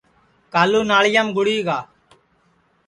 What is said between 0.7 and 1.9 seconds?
ناݪیام گُڑی گا